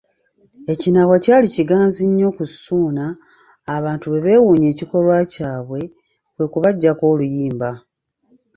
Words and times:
Ekinaawa 0.73 1.15
kyali 1.23 1.47
kiganzi 1.55 2.03
nnyo 2.07 2.29
ku 2.37 2.43
Ssuuna, 2.51 3.05
abantu 3.75 4.05
bwe 4.07 4.23
beewuunya 4.25 4.67
ekikolwa 4.73 5.17
kyabwe, 5.33 5.81
kwe 6.35 6.45
kubaggyako 6.51 7.03
oluyimba. 7.13 7.71